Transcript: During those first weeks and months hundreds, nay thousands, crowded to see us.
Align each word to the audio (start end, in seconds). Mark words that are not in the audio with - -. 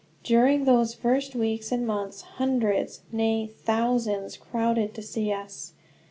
During 0.23 0.65
those 0.65 0.95
first 0.95 1.35
weeks 1.35 1.71
and 1.71 1.85
months 1.85 2.21
hundreds, 2.23 3.03
nay 3.11 3.45
thousands, 3.45 4.35
crowded 4.35 4.95
to 4.95 5.01
see 5.03 5.31
us. 5.31 5.73